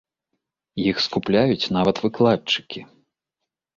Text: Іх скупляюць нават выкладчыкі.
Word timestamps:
Іх 0.89 1.03
скупляюць 1.07 1.71
нават 1.77 1.95
выкладчыкі. 2.07 2.79